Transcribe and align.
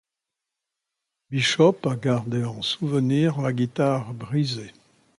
Bishop 1.29 1.85
a 1.85 1.95
gardé 1.95 2.43
en 2.43 2.63
souvenir 2.63 3.39
la 3.39 3.53
guitare 3.53 4.15
brisée. 4.15 4.71